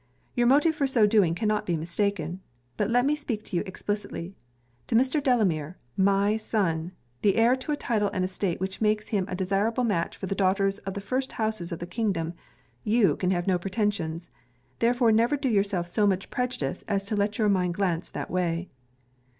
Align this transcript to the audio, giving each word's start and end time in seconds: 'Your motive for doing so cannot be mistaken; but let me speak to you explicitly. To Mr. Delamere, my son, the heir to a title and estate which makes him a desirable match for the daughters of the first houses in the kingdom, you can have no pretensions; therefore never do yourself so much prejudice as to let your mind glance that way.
'Your 0.33 0.47
motive 0.47 0.73
for 0.73 0.87
doing 1.05 1.35
so 1.35 1.39
cannot 1.39 1.67
be 1.67 1.77
mistaken; 1.77 2.39
but 2.75 2.89
let 2.89 3.05
me 3.05 3.13
speak 3.13 3.45
to 3.45 3.55
you 3.55 3.61
explicitly. 3.67 4.33
To 4.87 4.95
Mr. 4.95 5.21
Delamere, 5.21 5.77
my 5.95 6.37
son, 6.37 6.93
the 7.21 7.35
heir 7.35 7.55
to 7.57 7.71
a 7.71 7.77
title 7.77 8.09
and 8.11 8.25
estate 8.25 8.59
which 8.59 8.81
makes 8.81 9.09
him 9.09 9.25
a 9.27 9.35
desirable 9.35 9.83
match 9.83 10.17
for 10.17 10.25
the 10.25 10.33
daughters 10.33 10.79
of 10.79 10.95
the 10.95 11.01
first 11.01 11.33
houses 11.33 11.71
in 11.71 11.77
the 11.77 11.85
kingdom, 11.85 12.33
you 12.83 13.15
can 13.15 13.29
have 13.29 13.45
no 13.45 13.59
pretensions; 13.59 14.31
therefore 14.79 15.11
never 15.11 15.37
do 15.37 15.49
yourself 15.49 15.85
so 15.85 16.07
much 16.07 16.31
prejudice 16.31 16.83
as 16.87 17.05
to 17.05 17.15
let 17.15 17.37
your 17.37 17.47
mind 17.47 17.75
glance 17.75 18.09
that 18.09 18.31
way. 18.31 18.69